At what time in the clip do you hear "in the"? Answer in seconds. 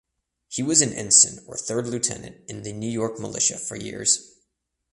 2.49-2.73